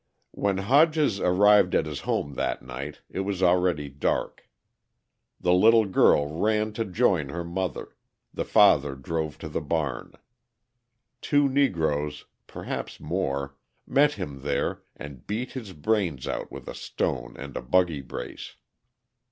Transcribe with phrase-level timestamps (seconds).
[0.31, 4.49] When Hodges arrived at his home that night, it was already dark.
[5.39, 7.95] The little girl ran to join her mother;
[8.33, 10.13] the father drove to the barn.
[11.21, 17.35] Two Negroes perhaps more met him there and beat his brains out with a stone
[17.37, 18.55] and a buggy brace.